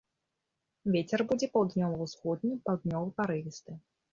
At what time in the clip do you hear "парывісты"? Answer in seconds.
3.21-3.79